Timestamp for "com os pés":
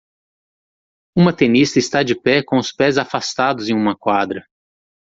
2.43-2.97